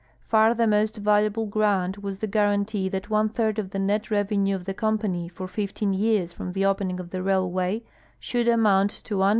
[0.25, 4.55] Far the most valuable grant was the guaranty that one third of the net revenue
[4.55, 7.83] of the coinpaii}'' for fifteen years from the opening of the raihvay
[8.19, 9.29] should amount to $1,2.